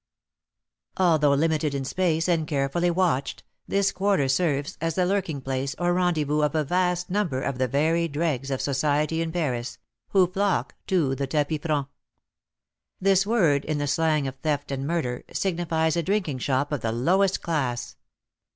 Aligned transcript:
Although 0.97 1.35
limited 1.35 1.75
in 1.75 1.85
space, 1.85 2.27
and 2.27 2.47
carefully 2.47 2.89
watched, 2.89 3.43
this 3.67 3.91
quarter 3.91 4.27
serves 4.27 4.75
as 4.81 4.95
the 4.95 5.05
lurking 5.05 5.41
place, 5.41 5.75
or 5.77 5.93
rendezvous, 5.93 6.41
of 6.41 6.55
a 6.55 6.63
vast 6.63 7.11
number 7.11 7.43
of 7.43 7.59
the 7.59 7.67
very 7.67 8.07
dregs 8.07 8.49
of 8.49 8.61
society 8.61 9.21
in 9.21 9.31
Paris, 9.31 9.77
who 10.09 10.25
flock 10.25 10.73
to 10.87 11.13
the 11.13 11.27
tapis 11.27 11.59
franc. 11.61 11.87
This 12.99 13.27
word, 13.27 13.63
in 13.63 13.77
the 13.77 13.85
slang 13.85 14.25
of 14.27 14.33
theft 14.37 14.71
and 14.71 14.87
murder, 14.87 15.23
signifies 15.33 15.95
a 15.95 16.01
drinking 16.01 16.39
shop 16.39 16.71
of 16.71 16.81
the 16.81 16.91
lowest 16.91 17.43
class. 17.43 17.95